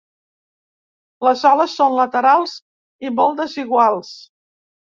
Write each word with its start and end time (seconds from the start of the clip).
Les 1.27 1.43
ales 1.51 1.75
són 1.81 1.99
laterals 1.99 2.57
i 3.09 3.15
mol 3.21 3.39
desiguals. 3.45 4.13